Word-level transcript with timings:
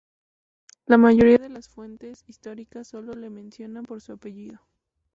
La 0.87 0.97
mayoría 0.97 1.37
de 1.37 1.49
las 1.49 1.69
fuentes 1.69 2.23
históricas 2.25 2.87
solo 2.87 3.13
le 3.13 3.29
mencionan 3.29 3.85
por 3.85 4.01
su 4.01 4.13
apellido. 4.13 4.59